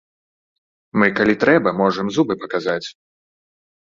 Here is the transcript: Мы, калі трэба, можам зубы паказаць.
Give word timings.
Мы, 1.01 1.09
калі 1.19 1.33
трэба, 1.43 1.69
можам 1.81 2.09
зубы 2.15 2.33
паказаць. 2.45 2.87